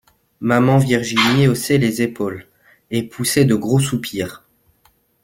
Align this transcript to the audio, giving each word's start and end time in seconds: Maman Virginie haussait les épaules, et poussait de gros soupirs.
Maman 0.39 0.79
Virginie 0.79 1.47
haussait 1.47 1.77
les 1.77 2.01
épaules, 2.01 2.47
et 2.89 3.07
poussait 3.07 3.45
de 3.45 3.53
gros 3.53 3.79
soupirs. 3.79 4.43